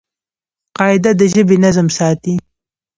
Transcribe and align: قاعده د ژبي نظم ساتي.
قاعده 0.77 1.11
د 1.19 1.21
ژبي 1.33 1.57
نظم 1.65 1.87
ساتي. 1.97 2.35